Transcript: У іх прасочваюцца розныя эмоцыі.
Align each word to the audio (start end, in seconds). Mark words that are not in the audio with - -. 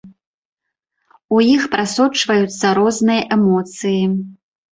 У 1.35 1.41
іх 1.55 1.67
прасочваюцца 1.75 2.65
розныя 2.79 3.21
эмоцыі. 3.39 4.03